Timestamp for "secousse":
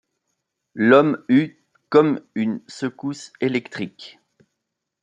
2.67-3.31